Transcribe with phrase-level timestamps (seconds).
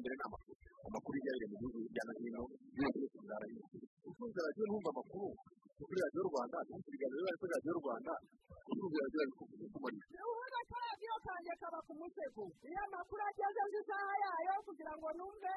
[0.00, 0.54] mbere ni amakuru
[0.88, 2.40] amakuru yari mu gihugu hirya no hino
[2.78, 3.76] yose yose nzarayumva
[4.10, 5.28] ukunze radiyo numva amakuru
[5.86, 8.12] kuri radiyo rwanda numva ibiganiro biba kuri radiyo rwanda
[8.72, 9.76] ukunze radiyo bari kumurika
[10.30, 15.52] ubundi akaradiyo kanjye kaba ku musego iyo amakuru ageze azi isaha yayo kugira ngo numve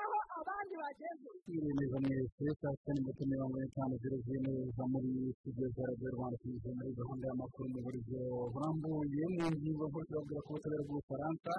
[0.00, 1.28] aho abandi bageze
[1.76, 6.70] neza mwese saa sita n'imbuto mirongo itanu zeru neza muri studio za radiyo rwanda tunyuze
[6.78, 8.20] muri gahunda y'amakuru mu buryo
[8.52, 11.52] burambuye mu ngingo nkuru tubabwira ko ubutabera bw'ubufaransa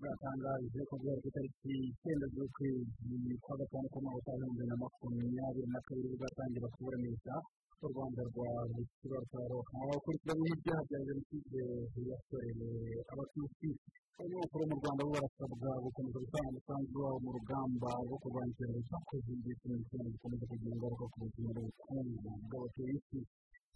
[0.00, 5.80] bwatangaje ko guhera ku itariki icyenda z'ukwezi kwa gatanu k'umwaka ibihumbi bibiri na makumyabiri na
[5.86, 7.34] kabiri buzatangira kuburanisha
[7.84, 11.60] u rwanda rwa rusibasaro abakurikiranyweho ibyaha bya jenoside
[12.10, 12.68] yakorewe
[13.12, 13.68] abatutsi
[14.20, 19.30] abanyamakuru mu rwanda bo barasabwa gukomeza gutanga umusanzu wabo mu rugamba rwo kurwanya icyorezo cyakoze
[19.40, 22.12] ndetse n'ibicuruzwa bikomeza kugira ingaruka ku buzima n'ubukungu
[22.48, 23.18] bw'abatuye isi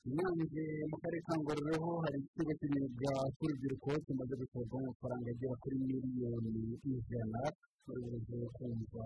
[0.08, 6.50] inyange mu karere ka ngororero hari ikigo cy'imyuga cy'urubyiruko kimaze gusorwamo amafaranga agera kuri miliyoni
[6.92, 7.40] ijana
[7.86, 9.04] muri buryo kumva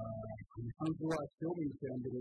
[0.59, 2.19] umusanzu wacyo mu iterambere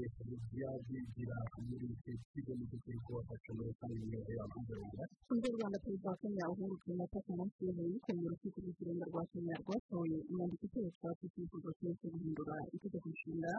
[0.53, 6.09] ryazigira muri iki kigo n'icyo kiri kubafasha muri rusange imiyoborere yabo rwanda Undi Rwanda Perezida
[6.09, 11.09] wa Kenya Uhuru Kenyatta ku munsi w'ejo ku rukiko rw'ikirenga rwa Kenya rwatoye inyandiko ikoreshwa
[11.17, 13.51] ku cyifuzo cyo guhindura itegeko nshinga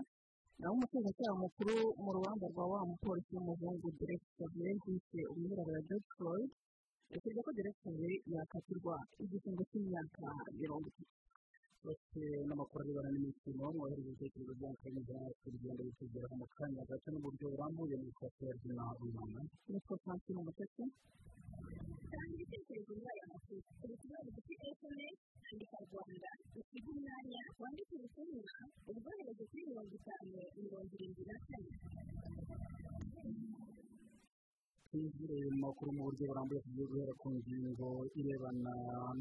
[0.58, 6.50] naho umushinjacyaha mukuru mu rubanza rwa wa mupolisi w'umuhungu Derek Chauvin yise umwirabura George Floyd
[7.12, 10.22] yavuze ko Derek Chauvin yakatirwa igifungo cy'imyaka
[10.60, 11.14] mirongo itatu.
[11.84, 17.46] Bose n'amakuru arebana n'imikino mwohereza ibitekerezo byanyu kanyuze ku rugendo bitugeraho mu kanya gato n'uburyo
[17.52, 18.44] burambuye mu ifoto
[18.76, 19.40] na rubanda
[19.70, 20.84] nitwa Francine Mutesi
[22.10, 28.52] kandi ibitekerezo muri aya makuru turi kubaza kuri esemesi andika rwanda usiga umwanya wandike ubutumwa
[28.90, 31.70] ubwohereze kuri mirongo itanu mirongo irindwi na kane
[34.88, 37.88] twinjire mu makuru mu buryo burambuye tugiye guhera ku ngingo
[38.20, 38.72] irebana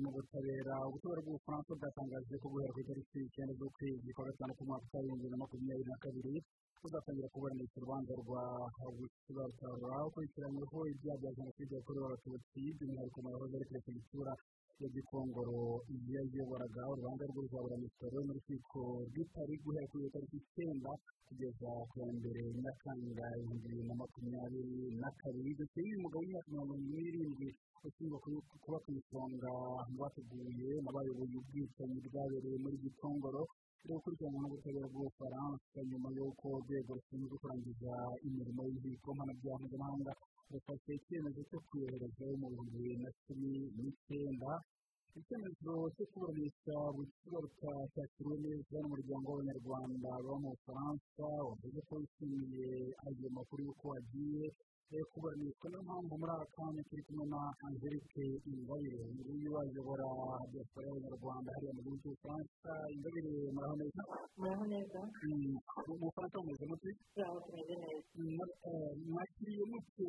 [0.02, 5.30] n'ubutabera ubutabera bw'ubufaransa bwatangaje ko guhera ku itariki icyenda z'ukwezi kwa gatanu k'umwaka wa bibiri
[5.32, 6.34] na makumyabiri na kabiri
[6.82, 8.44] buzatangira kuburanisha urubanza rwa
[8.80, 13.68] habukibarutara ukurikiranyweho ibyaha bya jenoside yakorewe abatutsi by'umwihariko mu yahoze ari
[14.78, 15.82] perefegitura ya gikongoro
[16.14, 18.80] yayoboraga urubanza rwe ruzaburanishwa rero mu rukiko
[19.10, 20.92] rw'itari guhera kuri iyo tariki icyenda
[21.28, 26.48] kugeza ku ya mbere nyakanga ibihumbi bibiri na makumyabiri na kabiri dosiye y'uyu mugabo w'imyaka
[26.52, 27.48] mirongo irindwi n'irindwi
[27.88, 28.18] ushinjwa
[28.64, 29.52] kuba ku isonga
[29.90, 33.42] mu bateguye n'abayoboye ubwicanyi bwabereye muri gikongoro
[33.82, 37.94] turi gukurikiranwa n'ubutabera bw'ubufaransa nyuma y'uko urwego rushinzwe kurangiza
[38.28, 40.12] imirimo y'inkiko mpanabyaha mpuzamahanga
[40.52, 44.50] rufashe icyemezo cyo kuyohereza mu bihumbi bibiri na cumi n'icyenda
[45.20, 52.70] icyemezo cyo kuburanisha bukigaruka cyakiriwe neza n'umuryango w'abanyarwanda baba mu bufaransa wavuze ko wishimiye
[53.06, 54.46] ayo makuru y'uko wagiye
[55.12, 59.00] kuburanishwa niyo mpamvu muri aka kanya turi kumwe na angelique ingabire.
[59.20, 60.08] Nguyu wayobora
[60.52, 64.02] diaspora y'abanyarwanda hariya mu gihugu cy'ubufaransa ingabire muraho neza?
[64.40, 65.00] Muraho neza.
[65.88, 66.90] Mu bufaransa bumeze mute?
[67.46, 68.44] Tumeze neza.
[69.12, 70.08] Mwakiriye mute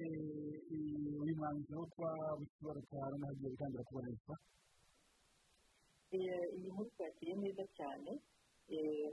[1.22, 4.34] uyu mwanzuro twa bukigaruka noneho hagiye gutangira kuburanishwa
[6.16, 8.10] iyi nkuru twakiriye neza cyane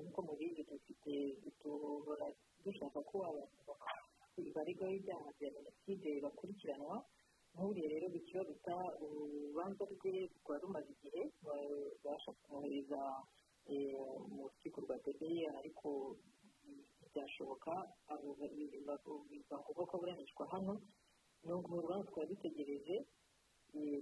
[0.01, 1.11] nk'uko mubizi dufite
[1.61, 2.27] duhora
[2.63, 3.71] dushaka ko abantu
[4.55, 6.97] baregwaho ibyaha bya jenoside bakurikiranwa
[7.55, 12.99] nk'uriya rero bikibaruta urubanza rwe rwari rumaze igihe babasha kumwohereza
[14.33, 15.87] mu rukiko rwa tebeye ariko
[16.99, 17.71] ntibyashoboka
[18.71, 20.73] biba ngombwa ko aburanishwa hano
[21.43, 22.95] ni urubanza twari dutegereje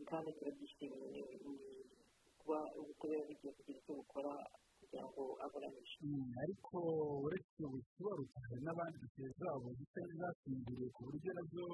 [0.10, 1.22] kandi turabyishimiye
[2.44, 4.34] kuba ubutabera bugiye kugira icyo bukora
[4.80, 6.00] kugira ngo aburanishe
[6.44, 6.76] ariko
[7.26, 11.66] uretse ubukibaruka hari n'abandi dosiye zabo zisa n'izasinziriye ku buryo na zo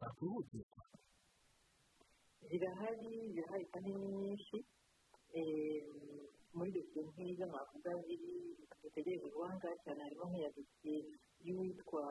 [0.00, 0.82] zakwihutirwa
[2.48, 4.56] zirahari zirahari kandi ni nyinshi
[6.56, 8.32] muri dosiye nk'izo mwavuga ziri
[8.82, 10.96] dutegereje urubanza cyane harimo nk'iya dosiye
[11.46, 12.02] y'uwitwa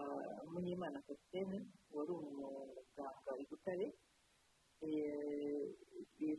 [0.52, 1.58] munyemana sositene
[1.96, 3.88] wari umuganga i butare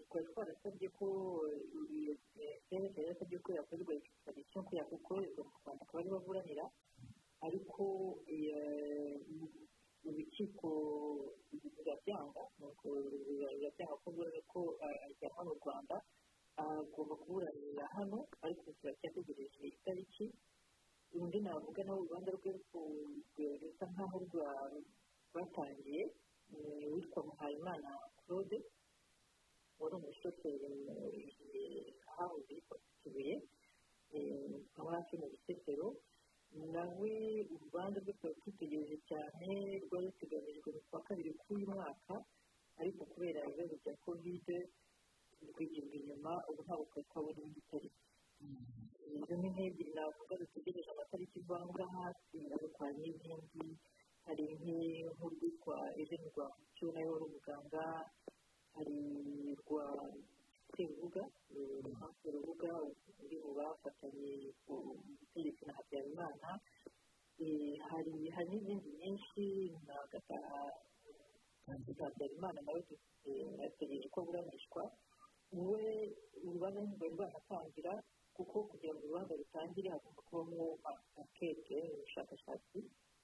[0.09, 1.07] twari twarasabye ko
[1.99, 2.15] iyo
[2.69, 6.65] senta yarasabye ko yakorerwa ekisiparisiyo ko yakoherezwa mu rwanda akaba ariho aburanira
[7.47, 7.83] ariko
[10.09, 10.69] urukiko
[11.77, 14.09] rurabyanga rurabyanga ko
[14.53, 14.61] ko
[15.07, 15.97] ajyanwa mu rwanda
[16.57, 20.27] agomba kuburanira hano ariko turacyategereje itariki
[21.21, 22.51] undi navuga nawe urubanza rwe
[23.61, 24.17] rusa nkaho
[25.33, 26.03] rwatangiye
[26.95, 27.91] witwa muhayimana
[28.31, 28.59] claude
[29.81, 30.71] wari umushoferi
[32.49, 33.35] yitwa kibuye
[34.79, 35.87] aho hafi mu bisesero
[36.75, 37.13] nawe
[37.55, 39.49] urubanza rwe tuba dutegereje cyane
[39.85, 42.15] rwari ruteganijwe kwa kabiri k'uyu mwaka
[42.81, 44.57] ariko kubera ibibazo bya kovide
[45.51, 48.03] rwigirwa inyuma ubu ntabwo twari twabona indi tariki
[49.41, 53.65] ni nk'ebyiri navuga dutegereje amatariki ivangura hasi ariko hari n'izindi
[54.31, 57.85] hari nk'urwitwa ejeni rwa mucyo na yo wari umuganga
[58.75, 58.99] hari
[59.61, 59.85] rwa
[60.75, 61.23] serubuga
[62.01, 62.71] hafi rubuga
[63.25, 64.75] uri mu bafatanye ku
[65.19, 66.51] butegetsi na habyarimana
[67.91, 69.45] hari hari n'izindi nyinshi
[69.83, 70.63] nka gataha
[71.99, 72.81] habyarimana nawe
[73.61, 74.83] yategereje ko aburanishwa
[75.71, 75.85] we
[76.47, 77.93] urubanza ntirwari rwanatangira
[78.37, 80.79] kuko kugira ngo urubanza rutangire hagomba kubamo
[81.19, 82.79] ankete ubushakashatsi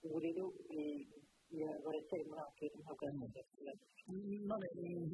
[0.07, 0.45] ubu rero
[1.85, 3.17] baracyari muri ankete ntabwo ari
[4.49, 4.67] none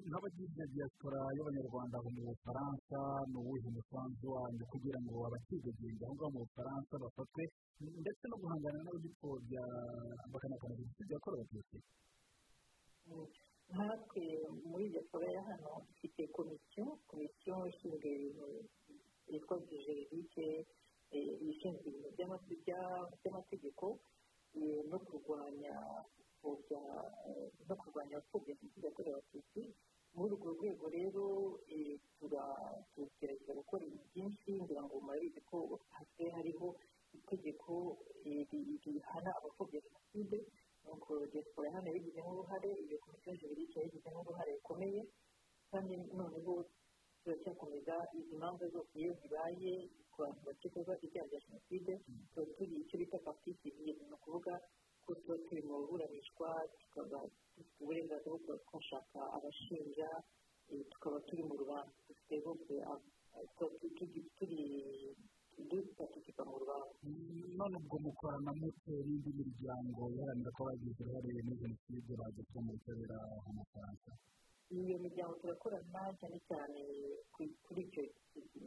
[0.09, 2.99] nk'abagize diaspora y'abanyarwanda mu bufaransa
[3.31, 7.43] ni uwuhe musanzu wanyu kugira ngo abakidegembya aho ngaho mu bufaransa bafatwe
[8.03, 9.63] ndetse no guhangana n'abagipfobya
[10.33, 11.79] bakanakana jenoside yakorewe abatutsi
[13.77, 14.25] natwe
[14.71, 18.47] muri diaspora ya hano dufite komisiyo komisiyo ishinzwe ibintu
[19.33, 20.47] yitwa vijerike
[21.53, 22.09] ishinzwe ibintu
[23.21, 23.87] by'amategeko
[24.91, 25.75] no kurwanya
[27.69, 29.63] no kurwanya abapfobya jenoside yakorewe abatutsi
[30.15, 31.25] muri urwo rwego rero
[32.95, 35.57] tugerageza gukora ibintu byinshi ngira ngo murabizi ko
[35.97, 36.67] hasigaye hariho
[37.17, 37.73] itegeko
[38.25, 40.39] rihana abapfobya jenoside.
[40.85, 45.01] Nuko diaspora hano yabigizemo uruhare iyo komisiyo juridike yabigizemo uruhare rukomeye.
[45.71, 46.53] Kandi noneho
[47.23, 49.73] turacyakomeza izi manza zose iyo zibaye
[50.23, 51.93] ku bantu bakekwaho ibyaha bya jenoside
[52.31, 54.55] tuba turi icyo bita partisi ni ukuvuga
[55.05, 56.49] ko tuba turi mu buburanishwa
[56.81, 60.09] tukaba dufite uburenganzira bwo twashaka abashinja
[60.95, 62.73] tukaba turi mu rubanza dufite bose
[64.39, 64.61] turi
[65.59, 66.95] dupatisipa mu rubanza
[67.59, 73.19] none ubwo mukorana mute n'indi miryango iharanira ko bagize uruhare muri jenoside bagezwa mu butabera
[73.45, 74.11] mu bufaransa
[74.73, 76.81] iyo miryango turakorana cyane cyane
[77.67, 78.03] kuri icyo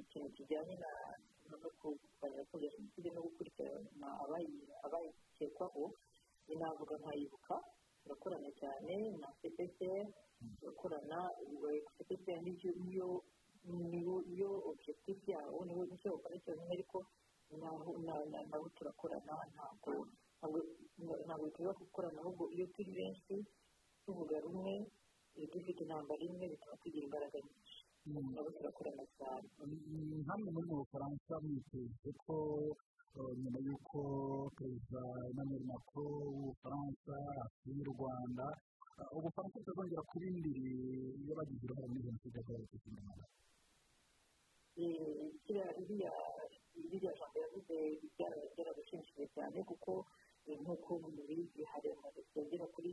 [0.10, 1.35] kintu kijyanye abapfobya
[2.62, 4.08] jenoside no gukurikirana
[4.86, 5.84] abayikekwaho
[6.60, 7.56] navuga nkayibuka
[8.04, 10.06] turakorana cyane na cpcr
[10.60, 11.18] turakorana
[11.98, 13.22] cpcr niyo
[14.72, 16.98] objectif yawo niyo ni cyo bakora cyonyine ariko
[18.50, 19.92] nabo turakorana ntabwo
[21.26, 23.36] ntabwo tuba gukorana ahubwo iyo turi benshi
[24.06, 24.86] tuvuga rumwe
[25.52, 27.38] dufite intambara imwe bituma tugira imbaraga
[28.06, 29.48] nyinshi nabo turakorana cyane
[30.30, 32.36] hamwe muri mu bufaransa mwiteze ko
[33.42, 34.00] nyuma y'uko
[34.58, 37.14] perezida emmanuel macron w'ubufaransa
[37.46, 38.46] asuye u rwanda
[39.18, 40.66] ubufaransa butazongera kuba indiri
[41.22, 43.26] iyo bagize uruhare muri jenoside yakorewe abatutsi mu rwanda.
[46.84, 47.76] Iriya jambo yavuze
[48.54, 49.92] byarabashimishije cyane kuko
[50.62, 52.90] nk'uko mubizi hari amadosiye agera kuri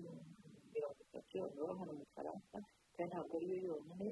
[0.73, 2.57] mirongo itatu baba hano mu bufaransa
[2.95, 4.09] kandi ntabwo ariyo yonyine.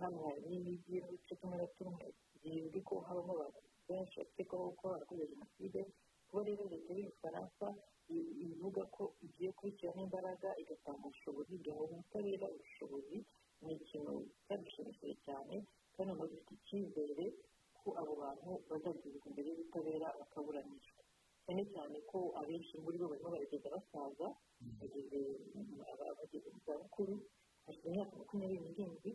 [0.00, 2.04] Hano hari n'imijyi n'uduce tumwe na tumwe
[2.42, 5.80] zizwi ko habamo abantu benshi bakekwaho ko barakoze jenoside
[6.28, 7.66] kuba rero leta y'ubufaransa
[8.46, 13.18] ivuga ko igiye kubishyiramo imbaraga igatanga ubushobozi igaha ubutabera ubushobozi
[13.62, 14.12] ni ikintu
[14.46, 15.54] cyadushimishije cyane
[15.94, 17.24] kandi ubu dufite icyizere
[17.80, 21.02] ko abo bantu bazagezwa imbere y'ubutabera bakaburanishwa
[21.44, 24.26] cyane cyane ko abenshi muri bo barimo baragenda basaza
[24.78, 25.18] bageze
[26.54, 27.14] mu zabukuru
[27.66, 29.10] hashize imyaka makumyabiri n'irindwi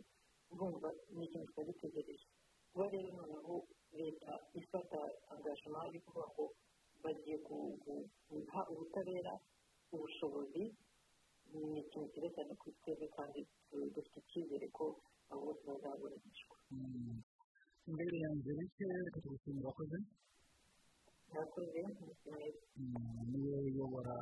[0.52, 2.26] urumva ni ikintu twari dutegereje
[2.70, 3.54] kuba rero noneho
[3.98, 4.98] leta ifata
[5.32, 6.44] angajima yo kuvuga ngo
[7.02, 9.32] bagiye guha ubutabera
[9.94, 10.62] ubushobozi
[11.52, 13.40] ni ikintu cyiza cyane kuri twebwe kandi
[13.94, 14.84] dufite icyizere ko
[15.30, 16.56] abo bose bazaburanishwa
[17.88, 19.96] imbere yanjye bike tugushimira wakoze
[21.28, 21.80] murakoze
[23.30, 24.14] ni we uyobora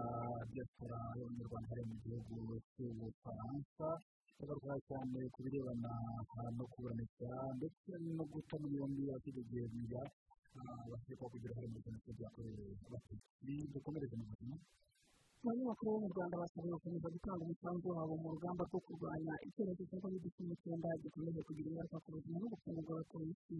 [0.52, 3.86] diaspora y'abanyarwanda mu gihugu cy'ubufaransa
[4.38, 5.92] bagarukora cyane ku birebana
[6.56, 10.02] no kuburanisha ndetse no guta muri yombi abategegembya
[10.90, 14.56] bakekwaho kugira uruhare muri jenoside yakorewe abatutsi dukomereze mu buzima.
[15.46, 19.98] Abanyamakuru bo mu rwanda basabwe gukomeza gutanga umusanzu wabo mu rugamba rwo kurwanya icyorezo cya
[20.02, 23.58] covid cumi n'icyenda gikomeje kugira ingaruka ku buzima n'ubukungu bw'abatuye isi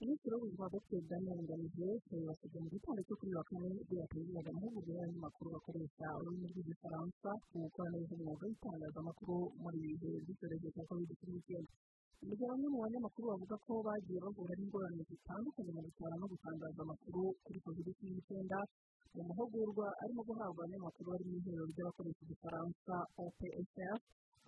[0.00, 4.92] minisitiri w'ubuzima dr daniel ngamije yabasabye mu gitondo cyo kuri wa kane ubwo yatangizaga amahugurwa
[4.94, 11.10] y'abanyamakuru bakoresha ururimi rw'igifaransa ku gukora neza umwuga w'itangazamakuru muri ibi bihe by'icyorezo cya covid
[11.18, 11.72] cumi n'icyenda
[12.26, 16.80] mu gihe bamwe mu banyamakuru bavuga ko bagiye bahura n'ingorane zitandukanye mu gutwara no gutangaza
[16.86, 18.58] amakuru kuri covid cumi n'icyenda
[19.14, 23.98] mu mahugurwa arimo guhabwa abanyamakuru bari mu ihuriro ry'abakoresha igifaransa opsf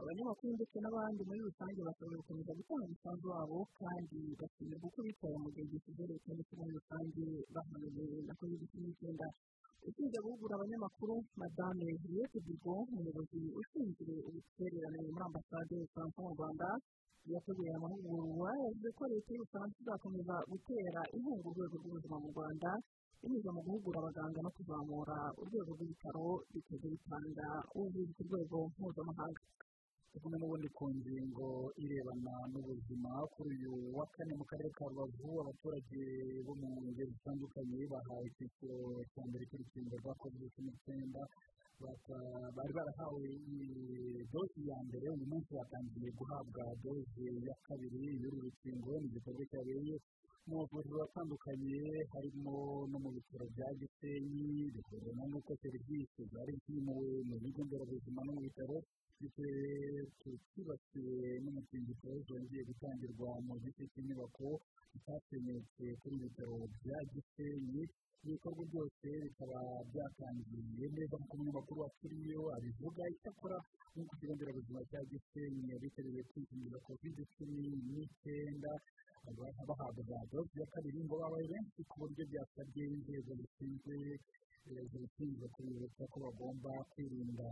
[0.00, 5.48] abanyamakuru ndetse n'abandi muri rusange basabwa gukomeza gutanga umusanzu wabo kandi bakenerwa uko bitwara mu
[5.54, 9.26] gihe gishize leta ndetse muri rusange bahanganye na covid cumi n'icyenda
[9.88, 16.68] ushinzwe guhugura abanyamakuru madame juliette dugo umuyobozi ushinzwe ubutwererane muri ambasade y'ubufaransa mu rwanda
[17.32, 22.70] yateguye aya mahugurwa yavuze ko leta y'ubufaransa izakomeza gutera inkunga urwego rw'ubuzima mu rwanda
[23.20, 29.42] binyuze mu guhugura abaganga no kuzamura urwego rw'ibitaro bikajya bitanga ubuvuzi ku rwego mpuzamahanga.
[30.12, 31.46] Tuguma n'ubundi ku ngingo
[31.84, 36.02] irebana n'ubuzima kuri uyu wa kane mu karere ka rubavu abaturage
[36.46, 38.78] bo mu ngeri zitandukanye bahawe icyiciro
[39.12, 41.20] cya mbere cy'urukingo rwa kovide cumi n'icyenda.
[42.56, 43.28] Bari barahawe
[44.32, 49.96] dozi ya mbere uyu munsi batangiye guhabwa dozi ya kabiri y'uru rukingo ni igikorwa cyabereye
[50.46, 51.80] mu mavuriro atandukanye
[52.12, 58.32] harimo no mu bitaro bya gisenyi bihurana n'uko serivisi zari zimuwe mu bigo nderabuzima no
[58.36, 58.76] mu bitaro
[60.20, 64.48] twibasiwe n'umutingito zongeye gutangirwa mu gice cy'inyubako
[64.96, 67.82] itasenyutse kuri bitaro bya gisenyi
[68.24, 69.58] ibikorwa byose bikaba
[69.90, 73.56] byatangiye neza nk'uko umunyamakuru wa turiyo abivuga icyakora
[73.92, 78.72] nk'uko ikigo nderabuzima cya gisenyi yabitabiriye kwikingiza kovide cumi n'icyenda
[79.68, 83.96] bahabwa doze ya kabiri ngo babaye benshi ku buryo byasabye inzego zishinzwe
[84.90, 87.48] zibishinzwe kubibutsa ko bagomba kwirinda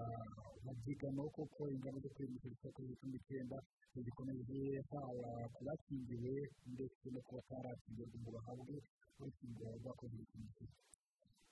[0.60, 3.56] amabyigano kuko ingamba zo kwirinda icyorezo cya kovide cumi n'icyenda
[4.04, 4.58] zikomeje
[4.90, 6.34] haba ku bakingiwe
[6.72, 8.76] ndetse no ku batarakingiwe ngo bahabwe
[9.18, 9.66] kovide
[9.98, 10.76] cumi n'icyenda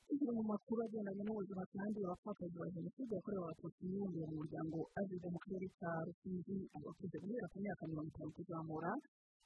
[0.06, 5.28] tukiri mu makuru agendanye n'ubuzima kandi abapfakazi ba jenoside yakorewe abatutsi bibumbiye mu muryango azize
[5.34, 8.92] mu karere ka rusizi abakuze guhera ku myaka mirongo itanu kuzamura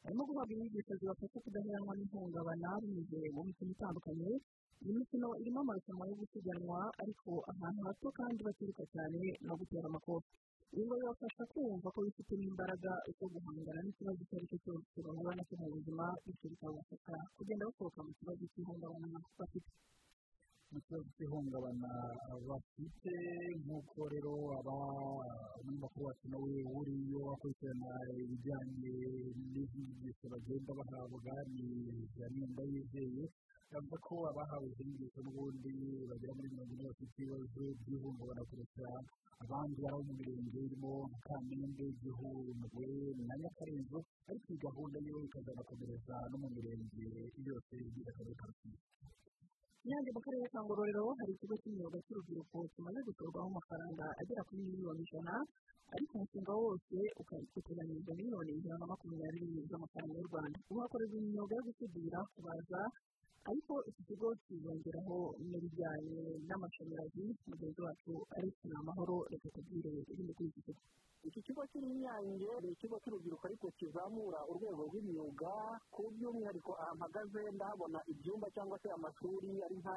[0.04, 4.30] barimo guhabwa inyigisho zibafasha kudaheranwa n'ihungabana binyuze mu mikino itandukanye
[4.84, 10.28] iyi mikino irimo amarushanwa yo gusiganwa ariko ahantu hato kandi batiruka cyane no gutera amakofi
[10.70, 15.42] ngo bibafasha kumva ko bifitemo imbaraga zo guhangana n'ikibazo icyo ari cyo cyose bahura na
[15.48, 19.70] cyo mu buzima bityo bikabafasha kugenda basohoka mu kibazo cy'ihungabana bafite
[20.70, 21.90] mu kibazo cy'ihungabana
[22.48, 23.14] bafite
[23.64, 24.76] nk'uko rero aba
[25.60, 27.90] umunyamakuru wacu nawe uriyo akurikirana
[28.22, 28.94] ibijyanye
[29.52, 29.82] n'izi
[30.32, 31.66] bagenda bahabwa ni
[32.16, 33.24] janine yizeye
[33.72, 35.70] yavuze ko abahawe izi nyigisho n'ubundi
[36.10, 38.86] bagera muri mirongo ine bafite ibibazo by'ihungabana kurusha
[39.44, 40.92] abandi bari mu mirenge irimo
[41.26, 42.86] kamembe gihundwe
[43.28, 43.98] na nyakarenzo
[44.28, 47.04] ariko iyi gahunda yo ikazanakomereza no mu mirenge
[47.48, 48.78] yose igize akarere ka rusizi.
[49.88, 55.00] Nyange mu karere ka ngororero hari ikigo cy'imyuga cy'urubyiruko kimaze gutorwaho amafaranga agera kuri miliyoni
[55.06, 55.34] ijana
[55.94, 60.58] ariko umushinga wose ukateganyiriza miliyoni ijana na makumyabiri z'amafaranga y'u rwanda.
[60.70, 62.80] Ubu hakorerwa imyuga yo gusudira kubaza
[63.48, 65.18] ariko iki kigo kizongeraho
[65.48, 68.48] n'ibijyanye n'amashanyarazi mugenzi wacu ari
[68.80, 70.80] amahoro reka tubwire ibindi kuri iki kigo
[71.28, 75.52] iki kigo cy'inyange ni ikigo cy'urubyiruko ariko kizamura urwego rw'imyuga
[75.94, 79.96] ku by'umwihariko ahantu mpagaze ndahabona ibyumba cyangwa se amashuri ari nka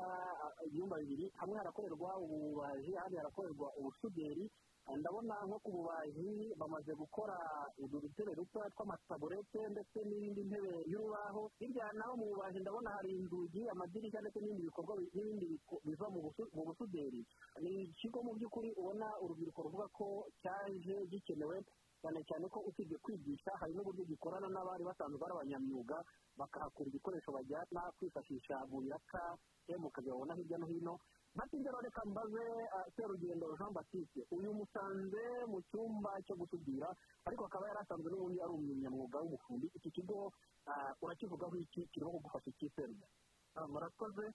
[0.67, 4.45] ibyumba bibiri hamwe harakorerwa ububaji ahandi harakorerwa ubusuderi
[4.91, 7.37] ndabona nko ku bubaji bamaze gukora
[7.79, 11.51] udutebe dutoya tw'amataburete ndetse n'ibindi ntebe y'urubaho.
[11.59, 15.47] Hirya naho mu bubaji ndabona hari inzugi amadirishya ndetse n'ibindi bikorwa n'ibindi
[15.87, 16.19] biva mu
[16.67, 17.21] busuderi.
[17.63, 21.63] Ni ikigo mu by'ukuri ubona urubyiruko ruvuga ko cyaje gikenewe
[22.03, 25.97] cyane cyane ko usibye kwigisha hari n'uburyo gikorana n'abari basanzwe ari abanyamyuga
[26.35, 29.37] bakahakura ibikoresho bajyana kwifashisha mu biraka
[29.67, 30.99] hemuka babona hirya no hino
[31.35, 32.43] maze reka mbaze
[32.95, 36.87] serugendo jean batiste uyu musanze mu cyumba cyo gusudira
[37.25, 39.67] ariko akaba yari asanzwe n'ubundi ari umunyamwuga w'umufundi.
[39.73, 40.31] Iki kigo
[41.01, 43.07] urakivugaho iki kirimo kugufasha iki serugendo?
[43.61, 44.33] Murakoze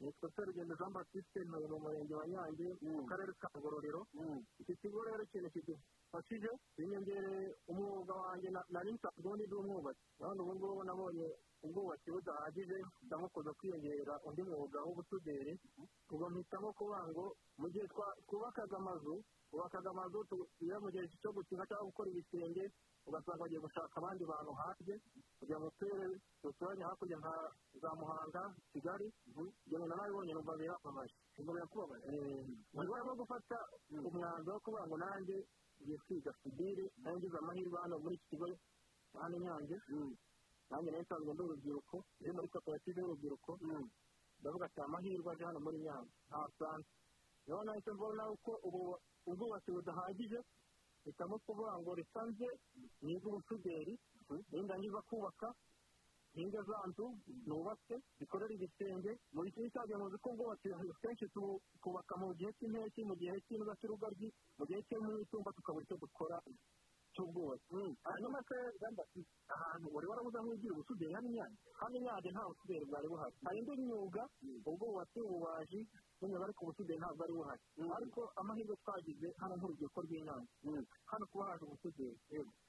[0.00, 4.06] nitwa serugendo jean batiste ntuye mu murenge wa nyange mu karere ka ngororero
[4.58, 10.52] iki kigo rero ikintu kidufashije binyongere umwuga wanjye nari nsanzwe ubundi ndi umwubatsi none ubu
[10.56, 11.26] ngubu nabonye
[11.64, 12.76] ubwubatsi budahagije
[13.32, 15.52] kuza kwiyongera undi mwuga w'ubusuderi
[16.10, 17.24] ubwo mpitamo kuvuga ngo
[17.60, 17.86] mu gihe
[18.26, 19.14] twubakaga amazu
[19.48, 20.18] twubakaga amazu
[20.64, 22.64] iyo mu gihe cyo gukina cyangwa gukora ibisenge
[23.06, 24.94] ugasanga bagiye gushaka abandi bantu hanze
[25.38, 27.32] kugira ngo turere duturanye hakurya nka
[27.82, 28.42] za muhanga
[28.72, 32.20] kigali ibyo bintu nabibonye numva birapamaje numva birakubabaje ni
[32.72, 33.56] ngombwa no gufata
[34.08, 35.36] umwanzuro wo kuvuga ngo nanjye
[35.82, 38.46] ngiye kwiga sudire na yo ngize amahirwe hano muri iki kigo
[39.20, 39.76] hano inyange
[40.70, 43.50] nanjye na yo nsanzwe ndi urubyiruko iri muri koperative y'urubyiruko.
[44.40, 46.10] Ndavuga ati amahirwe aje hano muri nyange.
[46.28, 46.90] Ntasanzwe
[47.46, 48.50] ni ho nahise mbona uko
[49.26, 50.38] ubwubatsi budahagije
[51.04, 52.48] hitamo kuvuga ngo risanze
[53.02, 53.94] niga ubusuderi
[54.52, 55.48] nindangiza kubaka
[56.34, 57.06] hinga za nzu
[57.46, 60.68] nubatse zikorera ibisenge mu gihe cyagiye muzi ko ubwubatsi
[61.02, 61.26] kenshi
[61.80, 66.36] twubaka mu gihe cy'impeshyi mu gihe cy'urugaryi mu gihe cy'itumba tukabura icyo dukora
[67.14, 67.78] cy'ubwubatsi.
[68.02, 68.56] Hanyuma se
[69.54, 73.36] ahantu wari warabuze aho wigira ubusuderi hano inyange hano inyange nta busuderi bwari buhari.
[73.46, 74.22] Hari indi myuga
[74.66, 75.80] ubwubatsi ububaji
[76.20, 77.62] n'umubare ku busuderi ntabwo ari buhari
[77.96, 80.48] ariko amahirwe twagize hano nk'urubyiruko rw'inyange
[81.10, 82.16] hano kuba haje ubusuderi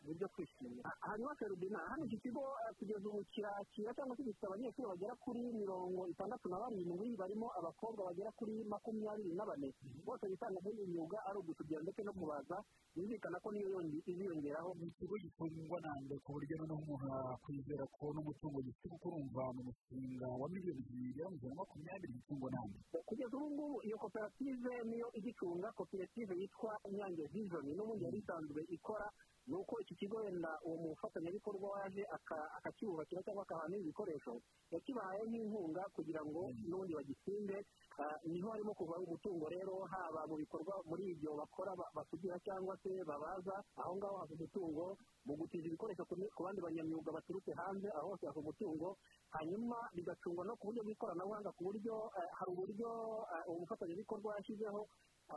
[0.06, 0.90] ni ibyo kwishimira.
[1.08, 5.40] Hanyuma ferudina hano iki kigo eh, kugeza ubu kirakira cyangwa se gifite abanyeshuri bagera kuri
[5.62, 9.70] mirongo itandatu na barindwi barimo abakobwa bagera kuri makumyabiri na bane.
[10.06, 12.58] Bose bitanga muri iyi myuga ari ugusudira ndetse no kubaza
[12.96, 14.70] yumvikana ko niyo yonge iziyongeraho.
[14.80, 19.62] Ni ikigo gifungwa nande ku buryo noneho umuntu yakwizera ko n'umutungo gifite kuko urumva mu
[19.68, 24.72] mushinga wa miliyoni zigera mu ijana na makumyabiri gifungwa nande kugeza ubu ngubu iyo koperative
[24.90, 29.08] niyo igicunga koperative yitwa inyange vision n'ubundi yari isanzwe ikora
[29.48, 34.34] ni uko iki kigo wenda uwo mufatanyabikorwa waje aka- akacyubakira cyangwa akabaha n'ibi bikoresho
[34.74, 37.58] yakibahaye nk'inkunga kugira ngo n'ubundi bagitsinde.
[38.02, 42.36] Ah, ni ho harimo kuva umutungo rero haba mu bikorwa muri ibyo bakora ba- basudira
[42.44, 47.88] cyangwa se babaza aho ngaho hava umutungo mu gutiza ibikoresho ku bandi banyamyuga baturutse hanze
[47.96, 48.98] aho hose hava umutungo
[49.32, 52.90] hanyuma bigacungwa no ku buryo bw'ikoranabuhanga ku buryo eh, hari uburyo
[53.32, 54.82] eh, uwo mufatanyabikorwa yashyizeho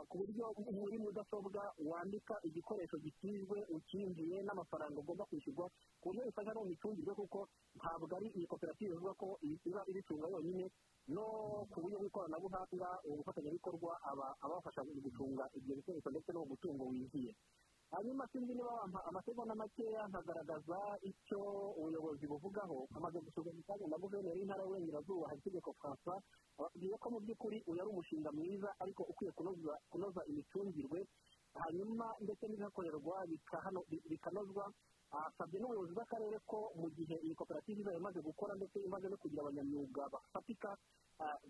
[0.09, 5.65] ku buryo muri mudasobwa wandika igikoresho gitijwe ukinjiye n'amafaranga ugomba kwishyurwa
[6.01, 6.69] ku buryo bifasha no mu
[7.15, 7.39] kuko
[7.75, 10.65] ntabwo ari iyi koperative ivuga ko iba ibicunga yonyine
[11.09, 11.25] no
[11.71, 17.33] ku buryo bw'ikoranabuhanga uwo mufatanyabikorwa aba abafasha gucunga ibyo bikoresho ndetse no mu mutungo wiziye.
[17.91, 21.39] Hanyuma sinzi niba wampa amasegonda makeya nkagaragaza icyo
[21.79, 22.87] ubuyobozi buvugaho.
[22.95, 26.21] Amaze gusuzuma imisanzu na guverineri w'intara y'uburengerazuba hari itegeko francois
[26.59, 29.31] ababwiye ko mu by'ukuri uyu ari umushinga mwiza ariko ukwiye
[29.89, 30.99] kunoza imicungirwe
[31.63, 33.15] hanyuma ndetse n'ibihakorerwa
[34.09, 34.65] bikanozwa.
[35.09, 39.41] Asabye n'ubuyobozi bw'akarere ko mu gihe iyi koperative izaba imaze gukora ndetse imaze no kugira
[39.41, 40.77] abanyamyuga bafatika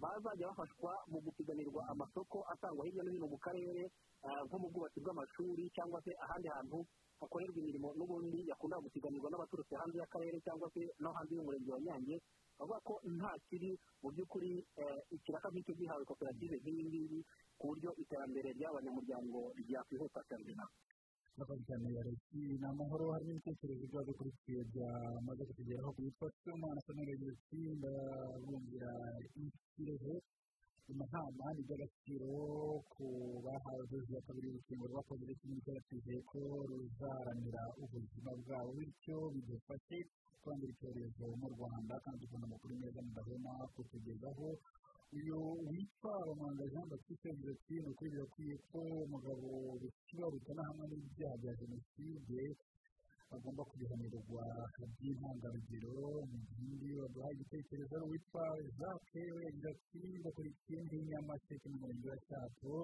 [0.02, 3.84] bazajya bafashwa mu gupiganirwa amasoko atangwa hirya no hino mu karere
[4.26, 6.86] ah, nko mu bwubatsi bw'amashuri cyangwa se ahandi hantu
[7.22, 12.16] hakorerwa imirimo n'ubundi yakunda gupiganirwa n'abaturutse hanze y'akarere cyangwa se no hanze y'umurenge wa nyange
[12.58, 13.72] bavuga ko nta kiri
[14.02, 17.20] mu by'ukuri eh, ikiraka nk'icyo gihawe koperative nk'iyi ngiyi
[17.60, 20.54] ku buryo iterambere ry'abanyamuryango ryakwihuta cyane
[21.36, 27.60] murakoze cyane yareki ni amahoro harimo ibitekerezo by'abadukurikiye byamaze kutugeraho ku yitwa sibomana samuel yareki
[27.80, 28.92] ndabumvira
[29.46, 30.16] ikirehe
[30.92, 32.32] inama ni iby'agaciro
[32.94, 33.06] ku
[33.46, 39.18] bahawe dozi ya kabiri y'urukingo rwa covid cumi n'icyenda twizeye ko ruzaharanira ubuzima bwabo bityo
[39.34, 39.98] bidufashe
[40.42, 44.48] kwandura icyorezo mu rwanda kandi tubona amakuru meza mudahwema kutugezaho
[45.18, 45.38] uyu
[45.70, 49.48] witwa rumanda jean baptiste yagize ati ni ukuri birakwiye ko umugabo
[49.82, 52.40] bikibaruka hamwe n'ibyaha bya jenoside
[53.36, 54.44] agomba kubihanirwa
[54.94, 55.98] by'intangarugero
[56.30, 56.40] mu
[56.80, 58.44] gihe baduhaye igitekerezo ari uwitwa
[58.80, 62.76] jacques we yagize ati ndakurikiye ndi nyamasheke mu murenge wa cyato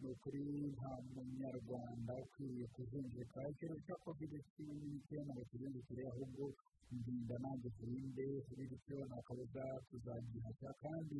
[0.00, 0.42] ni ukuri
[0.76, 6.44] nta munyarwanda ukwiriye kuzinjika icyorezo cya covid cumi n'icyenda ngo kizinjikire ahubwo
[6.96, 11.16] ndinda nanjye turinde kuri bityo nta kabuza tuzagihashya kandi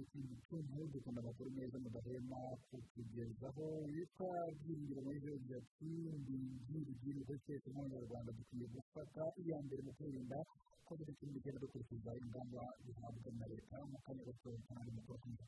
[0.49, 7.67] tuntu dukunda amakuru meza mudahema kutugezaho witwa byiringiro muri jose ati ndi byiringiro ko twese
[7.71, 10.39] nk'abanyarwanda dukwiye gufata iya mbere mu kwirinda
[10.87, 15.45] covid cumi n'icyenda dukurikiza ingamba zihabwa na leta mu kanya gato cyane mukuru abana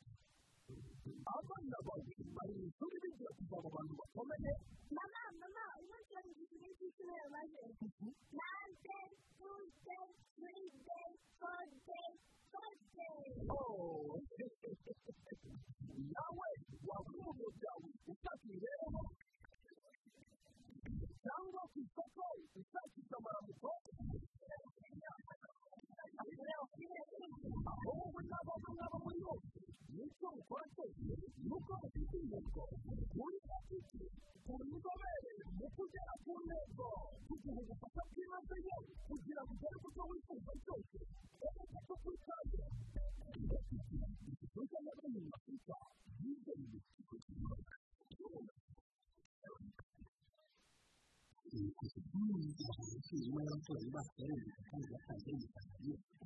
[53.09, 54.11] kwezi umwe yaramutoye imyaka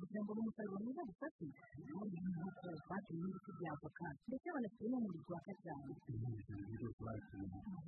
[0.09, 1.45] kugira ngo umusaruro mwiza gufate
[1.77, 5.93] ubundi nk'uko banki n'ibiti bya avoka ndetse banafite n'umuriro wa kajyana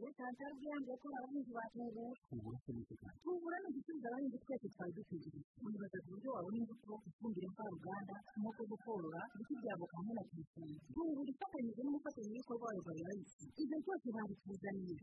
[0.01, 2.09] leta yatarabwiye ko abahinzi batunguwe
[3.25, 8.77] tubura ni igisubizo abahinzi twese twari dutegereje unibaza uburyo wabona imbuto ifumbire mvaruganda nk'uko zo
[8.85, 14.93] korora ibiti bya avoka hamwe na tuyisanga tungura ifatanyije n'umufatanyabikorwa wayo barayisi ibyo byose babituzaniye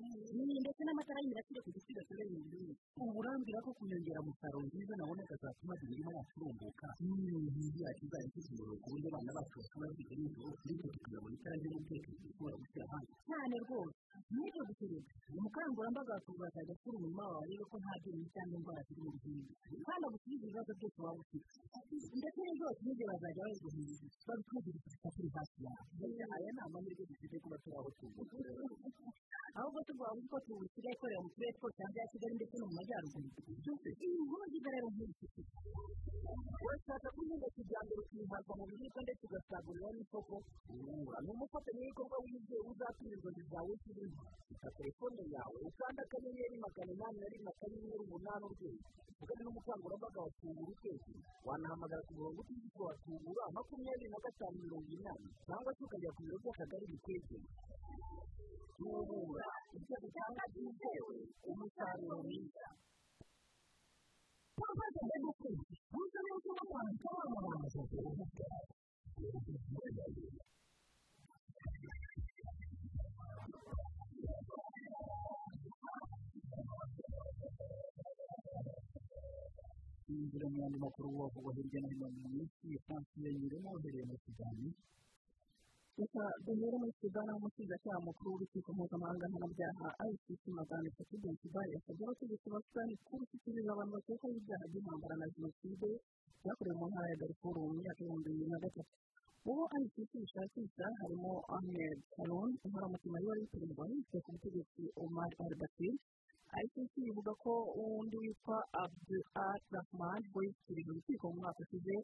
[0.47, 5.23] ni ndetse n'amatara y'imirasire ku giciro cyoroheye buri wese uburambira ko kunyongera umusaruro mwiza nabona
[5.31, 10.51] kazatuma imirima yacu irumbuka n'ibintu yacu izajya ikizimura ku buryo abana bacu bashobora bafite nijoro
[10.67, 13.97] bityo tukazabona itara ry'umutekano dushobora gushyira hanze cyane rwose
[14.35, 19.11] n'ibyo gucuruza umukangurambaga bakazajya asura umurima wawe arebe ko nta byonnyi cyangwa indwara ziri mu
[19.15, 19.55] bihingwa
[19.87, 21.49] kandi agusubiza ibibazo byose waba ufite
[22.19, 27.37] ndetse n'ibyo ni byo bazajya babiguhindura babikubwira gusa turi hafi yawe aya ni amahirwe dufite
[27.43, 28.23] kuba turi aho tuvuga
[29.59, 33.29] ahubwo tuvuga ko tubusigaye ikorera mu turere twose hanze ya kigali ndetse no mu majyaruguru
[34.05, 34.45] iyi nkuru
[34.75, 35.15] rero nk'iyi
[36.65, 40.35] urashaka kunyuza kijyambere ukihaza mu biribwa ndetse ugasagurira n'isoko
[40.69, 44.23] wungura ni umufatanyabikorwa wizewe uzatuma inzozi zawe ziriho
[44.61, 48.85] fata telefone yawe ukanda akanyenyeri magana inani na rimwe akanyenyeri umunani urwego
[49.23, 51.15] ugana n'umukangurambaga wa tubura ukwezi
[51.47, 56.21] wanahamagara ku murongo utishyurwa wa tubura makumyabiri na gatanu mirongo inani cyangwa se ukajya ku
[56.25, 57.47] biro by'akagari bikwegeye
[58.77, 61.17] tubura icyago cyangwa cyizewe
[61.51, 62.67] umusaruro mwiza
[80.13, 84.69] inzira mu yandi makuru wavugwa hirya no hino mu isi francis nyirimo uhereye muri sudani
[85.99, 92.47] duhere muri sudani aho umushinjacyaha mukuru w'urukiko mpuzamahanga mpanabyaha icc magana atatu densibar yasabye abategetsi
[92.55, 95.89] ba sudani kurushyikiriza abantu bakekwaho ibyaha by'intambara na jenoside
[96.43, 98.93] byakorewe mu ntara ya darifuru mu myaka y'ibihumbi bibiri na gatatu
[99.51, 105.95] uwo icc bishakisha harimo ahmed harun inkoramutima y'uwari witeguye yiswe ku butegetsi omar al bashir
[106.63, 111.97] icc ivuga ko undi witwa abdul al rahman we yishyikirije urukiko mu mwaka ushize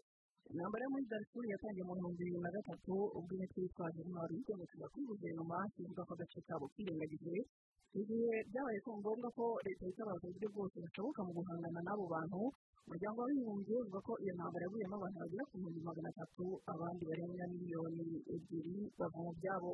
[0.51, 4.87] intambara yo muri darifuru yatangiye mu bihumbi bibiri na gatatu ubwo imitwe yitwaje intwaro yigomekaga
[4.93, 7.37] kuri guverinoma ivuga ko agace kabo kirengagijwe
[8.01, 12.41] igihe byabaye ko ngombwa ko leta yitabaza uburyo bwose bushoboka mu guhangana n'abo bantu
[12.85, 17.45] umuryango w'abibumbye uvuga ko iyo ntambara yaguyemo abantu bagera ku bihumbi magana atatu abandi barenga
[17.55, 19.73] miliyoni ebyiri bava mu byabo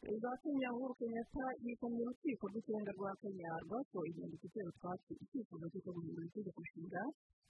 [0.00, 5.64] perezida wa kenya uhuru kenyatta yikomye urukiko rw'ikirenga rwa kenya rwasohoye inyandiko itera utwatsi icyifuzo
[5.72, 7.02] cyo guhindura itegeko nshinga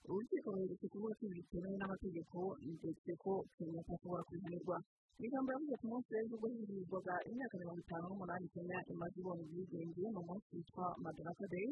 [0.09, 2.39] uru rukiko ruherutse kuvuga ko ibi bitemewe n'amategeko
[2.77, 4.77] ndetse ko kenyatta ashobora kubihanirwa
[5.19, 9.43] mu ijambo yavuze ku munsi w'ejo ubwo hizihizwaga imyaka mirongo itanu n'umunani kenya imaze ibonye
[9.47, 11.69] ubwigenge mu munsi witwa madaraka day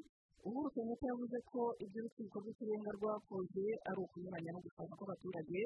[0.49, 5.61] uhuru kenyatta yavuze ko ibyo urukiko rw'ikirenga rwakoze ari ukunyuranya no gushaka kw'abaturage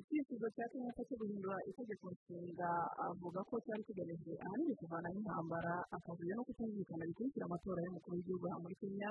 [0.00, 2.70] icyifuzo cya kenyatta cyo guhindura itegeko nshinga
[3.08, 8.58] avuga ko cyari kigamije ahanini kuvanaho intambara akavuyo no kutumvikana bikurikira amatora y'umukuru w'igihugu aha
[8.62, 9.10] muri kenya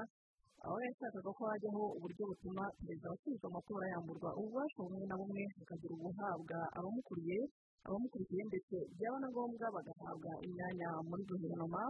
[0.66, 5.94] aho yashakaga ko hajyaho uburyo butuma perezida washinzwe amatora yamburwa ububasha bumwe na bumwe hakagira
[5.96, 6.58] ubuhabwa.
[6.78, 7.38] Abamukuriye
[7.86, 11.82] abamukurikiye ndetse byaba na ngombwa bagahabwa imyanya muri guverinoma.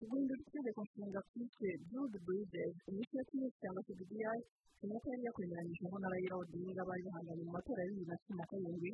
[0.00, 4.18] Guhindura itegeko nshinga twise build bridges initiative cyangwa se bdi
[4.82, 8.44] kenyatta yari yakwemeranyijeho na raila odinga bari bahanganye mu matora ya bibiri na cumi na
[8.50, 8.92] karindwi.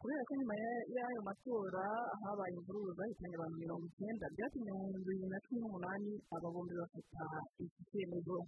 [0.00, 0.54] Kubera ko nyuma
[0.94, 1.84] y'ayo matora
[2.22, 6.74] habaye imvururu zahitanye abantu mirongo icyenda byatumye mu bihumbi bibiri na cumi n'umunani aba bombi
[6.80, 7.24] bafata
[7.64, 8.38] iki cyemezo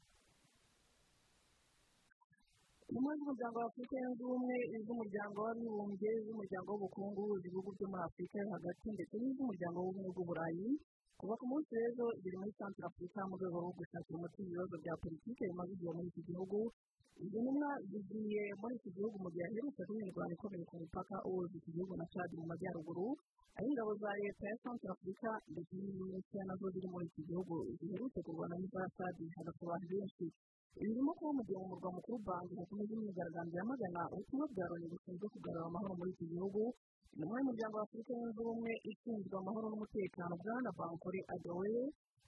[2.88, 8.48] intumwa z'umuryango wa afurika yunze ubumwe iz'umuryango w'abibumbye iz'umuryango w'ubukungu ibihugu byo muri afurika yo
[8.56, 10.68] hagati ndetse n'iz'umuryango w'ubumwe bw'uburayi
[11.20, 14.94] kuva ku munsi w'ejo ziri muri santara afurika mu rwego rwo gushakira umuti ibibazo bya
[15.02, 16.58] politiki bimaze igihe muri iki gihugu
[17.24, 21.54] izi ntumwa zigiye muri iki gihugu mu gihe haherutse kuba imirwano ikomeye ku mupaka uhuza
[21.58, 23.06] iki gihugu na cadi mu majyaruguru
[23.58, 27.54] aho ingabo za leta ya santara afurika ndetse n'iminisitiri na zo ziri muri iki gihugu
[27.78, 30.26] ziherutse kurwana n'iza cadi hagati abantu benshi
[30.78, 35.26] birimo kuba mu gihe mu murwa mukuru banki hakomeje imyigaragambyo yamagana ubutumwa bwa loni bushinzwe
[35.34, 36.62] kugarura amahoro muri iki gihugu
[37.12, 41.82] intumwa y'umuryango wa afurika yunze ubumwe ishinzwe amahoro n'umutekano bwana bankore adaweye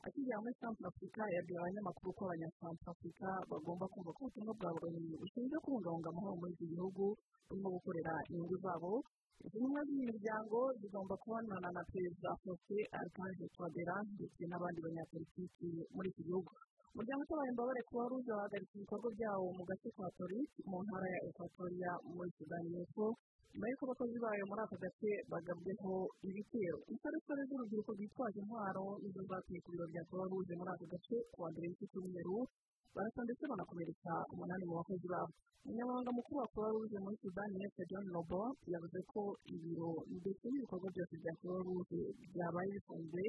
[0.06, 5.14] akigera muri santara afurika yabwiye abanyamakuru ko abanyasantara afurika bagomba kumva ko ubutumwa bwa loni
[5.20, 7.04] bushinzwe kubungabunga amahoro muri iki gihugu
[7.48, 8.92] burimo gukorera inyungu zabo.
[9.44, 16.08] Izi ntumwa z'iyi miryango zigomba kubonana na perezida fose arikanje twadera ndetse n'abandi banyapolitiki muri
[16.12, 16.50] iki gihugu.
[16.92, 21.20] Umuryango utabaye imbabare kuba ruza wahagaritse ibikorwa byawo mu gace ka polisi mu ntara ya
[21.28, 23.06] ekwatoriya muri sudani y'epfo
[23.52, 25.92] nyuma y'uko abakozi bayo muri aka gace bagabweho
[26.28, 31.16] ibitero insoresore z'urubyiruko rwitwaje intwaro nizo zatuye ku biro bya kuba ruze muri aka gace
[31.32, 32.36] ku wa mbere w'iki cyumweru
[32.94, 35.30] barasa ndetse banakomeretsa umunani mu bakozi babo
[35.64, 39.22] umunyamabanga mukuru wa kuba ruze muri sudani y'epfo john lobo yavuze ko
[39.54, 42.00] ibiro ndetse n'ibikorwa byose bya kuba ruze
[42.34, 43.24] byabaye bifunze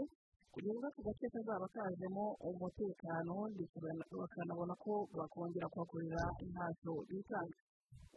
[0.53, 3.77] kugira ngo aka gace kazaba kajemo umutekano ndetse
[4.21, 7.57] bakanabona ko bakongera kuhakorera ntacyo bikanga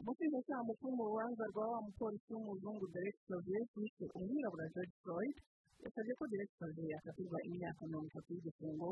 [0.01, 5.37] umushinjacyaha mukuru mu rubanza rwa wa mupolisi w'umuzungu derek soviet wishe umwirabura george floyd
[5.85, 8.91] yasabye ko derek soviet yakatirwa imyaka mirongo itatu y'igifungo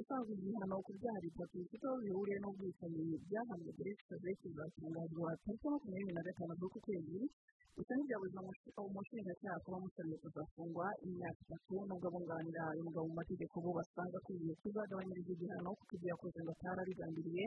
[0.00, 6.12] usanzwe igihano ku byaha bitatu bifite aho bihuriye n'ubwicanyi byahamwe derek soviet bizatangazwa tariki makumyabiri
[6.16, 7.20] na gatanu z'uku kwezi
[7.76, 8.36] gusa byabuze
[8.88, 14.52] umushinjacyaha kuba musabye kuzafungwa imyaka itatu nubwo abunganira uyu mugabo mu mategeko bo basanga akwiye
[14.62, 17.46] kuzagabanyiriza igihano kuko ibyo yakoze ngo atarabigambiriye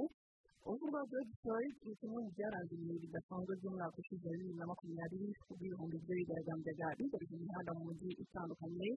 [0.68, 4.66] uruhu rwa george floyd ni kimwe mu byaranze ibihe bidasanzwe by'umwaka ushize wa bibiri na
[4.72, 8.90] makumyabiri ubwo ibihumbi by'abigaragambyaga bigarije imihanda mu mujyi itandukanye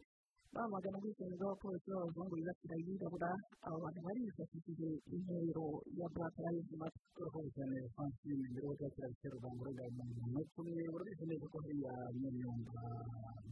[0.56, 3.30] bamagana ubwicanyi bw'abapolisi b'abazungu bibasira abirabura
[3.66, 5.66] abo bantu barifashishije intero
[6.00, 10.82] ya black lives matter urakoze cyane francine mbere yo kwakira ibitero rwanda mu munota umwe
[10.94, 12.28] urabizi neza ko hariya mu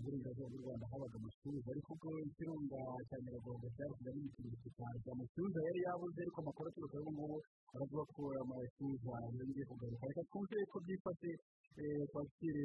[0.03, 5.81] burengerazuba bw'u rwanda habaga amashyuza ariko ubwo ikirunga cya nyiragongo cyavuga n'ibicuruzwa cyane amashyuza yari
[5.87, 7.37] yabuze ariko amakuru aturuka ubu ngubu
[7.75, 11.31] aravuga ko amashyuza yongeye kugaruka reka twumve ko byifashe
[11.75, 12.65] twakire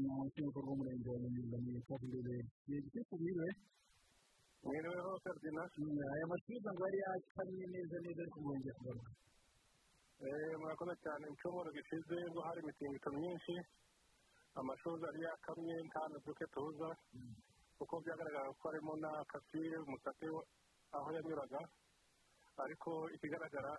[0.00, 2.36] mu rukiko rw'umurenge wa nyamyumba mu kabiri
[2.72, 3.48] igitifu biriwe
[4.64, 5.62] mwiriweho ferdina
[6.14, 9.12] aya mashyuza ngo yari yakamye neza neza ariko yongeye kugaruka
[10.60, 13.54] murakoze cyane mu cyumweru gishize ubwo hari imitingito myinshi
[14.60, 16.88] amashuza yari yakamye nta duke tuza
[17.78, 20.26] kuko byagaragara ko harimo na kasire umusate
[20.96, 21.60] aho yanyuraga
[22.64, 23.72] ariko ikigaragara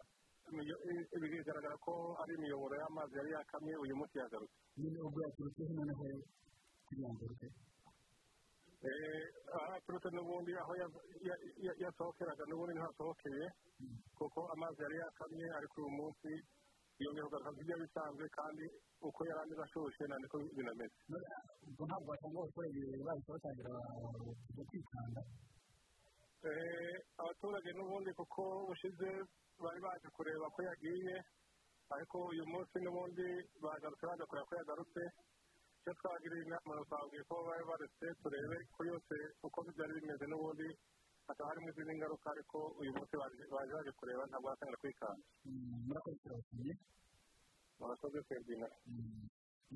[0.49, 6.05] bigaragara ko ari imiyoboro y'amazi yari yakamye uyu munsi yagarutse nyine ubwo yaturutse hino naho
[6.87, 7.47] kugira ngo agaruke
[9.57, 10.73] ahaturutse n'ubundi aho
[11.83, 13.45] yasohokeraga n'ubundi ntihasohokeye
[14.17, 16.29] kuko amazi yari yakamye ariko uyu munsi
[17.01, 18.65] yongera kugaruka nk'ibyo bisanzwe kandi
[19.07, 20.95] uko yari ameze ashushe nta niko binameze
[21.69, 23.69] ubwo ntabwo wasanga abaturage bahise batangira
[24.45, 25.21] kujya kwikanda
[27.21, 29.09] abaturage n'ubundi kuko bushize
[29.63, 31.15] bari baje kureba ko yagiye
[31.93, 33.27] ariko uyu munsi n'ubundi
[33.63, 35.01] bagarutse baje kureba ko yagarutse.
[35.81, 40.67] Icyo twagiriye inama twabwiye ko bari baretse turebe ko yose uko byari bimeze n'ubundi
[41.27, 45.23] hakaba harimo izindi ngaruka ariko uyu munsi baje baje kureba ntabwo batangira kwikanga.
[45.87, 46.73] Murakoze turabashimiye
[47.79, 48.67] murakoze ferdina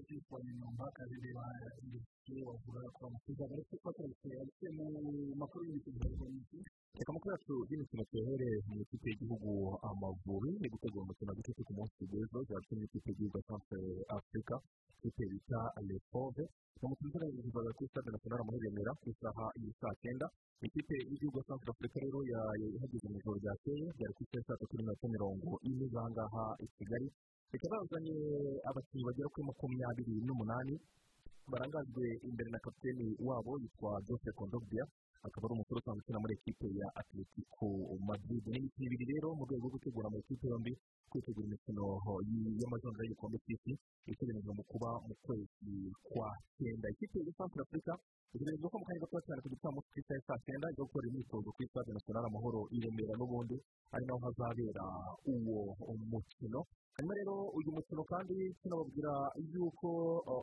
[0.01, 1.45] icyitwa nyuma kandi reba
[1.83, 4.85] industrie wavuga ko amashyuza ariko ko turabise ariko mu
[5.41, 5.99] makuru y'imikino
[6.97, 9.51] reka amakuru yacu y'imikino tuyahere mu ikipe y'igihugu
[9.89, 13.77] amavubi ni gutegura umukino w'ikipe ku munsi w'ejo zafite n'ikipe y'igihugu sanse
[14.17, 14.55] afurika
[14.97, 16.43] ikipe bita alefove
[16.79, 20.25] ni umukino uzagaragaza kuri stade national muri remera ku isaha y'i saa cyenda
[20.67, 25.05] ikipe y'igihugu sanse afurika rero yahageze mu ijoro ryakeye byari ku isaha saa tatu n'iminota
[25.15, 27.07] mirongo ine z'ahangaha i kigali
[27.53, 28.15] ikaba yazanye
[28.69, 30.73] abakinnyi bagera kuri makumyabiri n'umunani
[31.51, 34.83] barangajwe imbere na kapiteni wabo yitwa jose kondobia
[35.25, 37.67] akaba ari umusore usanzwe ukina muri ekipe ya atletico
[38.09, 38.43] madrid.
[38.45, 40.73] Ni imikino ibiri rero mu rwego rwo gutegura amakipe yombi
[41.09, 41.83] kwitegura imikino
[42.61, 43.73] y'amajonjora y'igikombe cy'isi
[44.11, 45.73] iteganyijwe mu kuba mu kwezi
[46.05, 46.87] kwa cyenda.
[46.93, 47.93] Ikipe ya centre afurika
[48.37, 51.49] itegerejwe ko mu kanya gato cyane ku gicamunsi ku isaha saa cyenda yo gukora imyitozo
[51.55, 53.55] ku stade national amahoro i remera n'ubundi
[53.97, 54.85] ari naho hazabera
[55.25, 55.57] uwo
[56.11, 56.61] mukino.
[56.95, 59.13] Hanyuma rero uyu mukino kandi tunababwira
[59.51, 59.89] yuko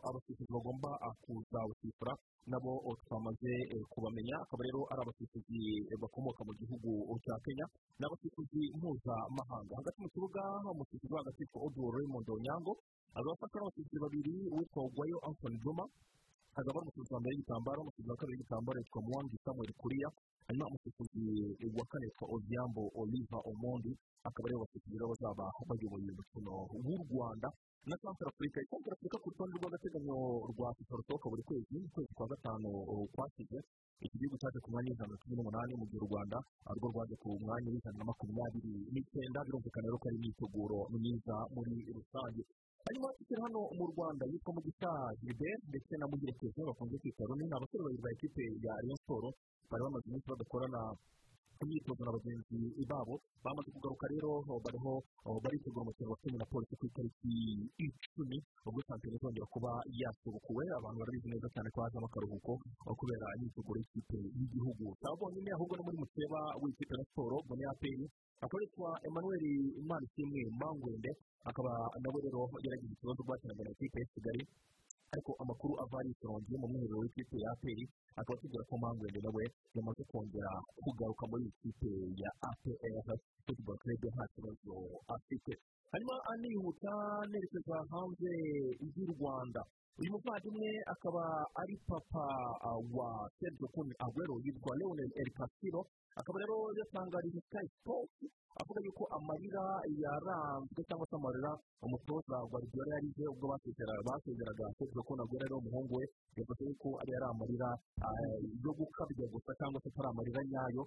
[0.09, 0.91] abasifuzi bagomba
[1.25, 2.13] kuzawusifura
[2.47, 2.73] nabo
[3.09, 3.53] twamaze
[3.93, 4.37] kubamenya.
[4.45, 5.61] Akaba rero ari abasifuzi
[6.03, 6.91] bakomoka mu gihugu
[7.25, 7.67] cya kenya
[7.99, 9.73] ni abasifuzi mpuzamahanga.
[9.81, 10.43] Hagati mu kibuga
[10.77, 12.73] umusifuzi hagati yitwa oduwo raymond onyango
[13.17, 15.85] azafasha n'abasifuzi babiri uwitwa ugwayo anthony juma
[16.57, 20.09] hazaba ari umusifuzi wa mbere w'igitambaro umusifuzi wa kabiri w'igitambaro yitwa muwangi samuel kuriya
[20.47, 21.25] hanyuma umusifuzi
[21.77, 23.93] wa kane yitwa odiambo oliva omondi
[24.29, 26.53] akaba ari bo basifuzi rero bazaba bayoboye umukino
[26.87, 27.49] w'u rwanda
[27.91, 30.17] na centre afurika centre afurika ku rutonde rw'agateganyo
[30.53, 32.69] rwa fifa rusohoka buri kwezi mu kwezi kwa gatanu
[33.15, 33.59] kwasize
[34.07, 36.39] iki gihugu cyaje ku mwanya w'ijana na cumi n'umunani mu gihe u rwanda
[36.79, 41.75] rwo rwaje ku mwanya w'ijana na makumyabiri n'icyenda birumvikana rero ko ari imyiteguro myiza muri
[41.97, 42.43] rusange
[42.87, 44.91] tukiri hano mu rwanda yitwa mugisha
[45.23, 49.29] gilbert ndetse na mugirekezo bakunze kwita runi ni abasore babiri ba ekipe ya rayon siporo
[49.71, 50.81] bari bamaze iminsi badakorana
[51.63, 52.59] imyitozo na bagenzi
[52.91, 54.31] babo bamaze kugaruka rero
[54.65, 54.93] bariho
[55.43, 57.35] baritegura umukino wa kenya na polisi ku itariki
[57.87, 59.71] icumi ubwo shampiyona izongera kuba
[60.01, 62.53] yasubukuwe abantu barabizi neza cyane ko hazamo akaruhuko
[62.99, 64.85] kubera imyiteguro y'ikipe y'igihugu.
[65.01, 68.05] Ntabwo bonyine ahubwo no muri mukeba w'ikipe ya siporo ubwo ni aperi
[68.45, 69.45] akaba yitwa emmanuel
[69.83, 71.11] imanishimwe mangwende
[71.51, 71.73] akaba
[72.03, 74.43] nawe rero yaragize ikibazo rwakinaga na ekipe ya kigali.
[75.13, 77.85] Ariko amakuru ava ari ikirongi mu mwiherero w'ikipe ya aperi
[78.17, 79.45] akaba atubwira ko mangwende nawe
[79.77, 80.53] yamaze kongera
[80.85, 81.91] kugaruka muri iyi kipe
[82.23, 84.75] ya apr football club nta kibazo
[85.15, 85.53] afite
[85.93, 86.93] hanyuma anihuta
[87.31, 88.33] nerekeza hanze
[88.97, 89.61] y'u rwanda.
[90.01, 91.25] Uyu muvandimwe akaba
[91.61, 92.25] ari papa
[92.97, 95.81] wa sergio kun aguero yitwa leonel el casiro
[96.21, 97.41] akaba rero yatangarije
[97.77, 98.17] sports
[98.61, 99.65] avuga yuko amarira
[100.05, 101.53] yaranzwe cyangwa se amarira
[101.87, 103.47] umutoza guardiola yarize ubwo
[104.13, 106.05] basezeraga sergio kun aguero rero umuhungu we
[106.37, 107.69] yavuze yuko ari ari amarira
[108.65, 110.83] yo gukabya gusa cyangwa se atari amarira nyayo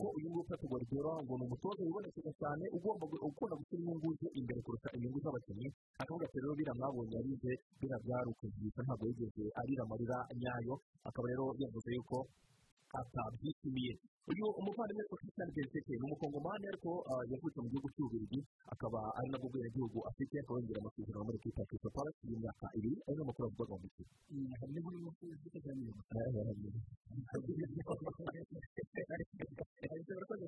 [0.00, 4.28] ko uyu nguyu pep guardiola ngo ni umutoza wibonekeza cyane ugomba ukunda gushyira inyungu ze
[4.40, 5.68] imbere kurusha inyungu z'abakinnyi
[6.02, 10.74] akavuga ati rero biriya mwabonye yarize biriya byari ukuzibika ntabwo yigeze arira amarira nyayo
[11.08, 12.18] akaba rero yavuze yuko
[13.00, 13.92] atabyishimiye
[14.30, 18.40] uyu umuvandimwe Christian Benteke ni umukongomani ariko ah, yavutse mu gihugu cy'ububirigi
[18.74, 23.14] akaba ari nabwo bwenegihugu afite akaba yongera amasezerano muri ya Crystal Palace y'imyaka ibiri ari
[23.16, 23.86] n'amakuru avuga mu
[24.54, 24.98] akamaro
[30.06, 30.46] murakoze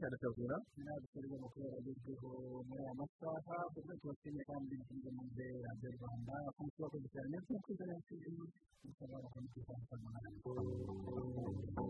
[0.00, 2.30] cyane cyabwira n'abasoreza amakuru agezweho
[2.68, 7.50] muri aya masaha kuko tubashimiye kandi bikunze mu nzira radiyo rwanda kuko turakoze cyane ndetse
[7.52, 8.12] no kwiga neza
[8.88, 9.96] usanga bakora mu kwisanzura
[11.76, 11.86] thank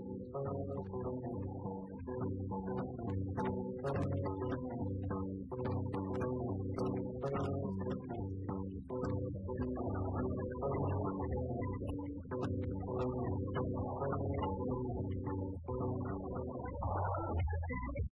[7.49, 7.64] you.